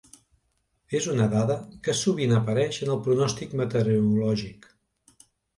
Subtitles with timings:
[0.99, 1.57] És una dada
[1.87, 4.71] que sovint apareix en el pronòstic meteorològic.